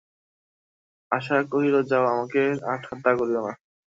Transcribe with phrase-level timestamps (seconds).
[1.11, 3.53] আশা কহিল, যাও, আমাকে আর ঠাট্টা করিয়ো না।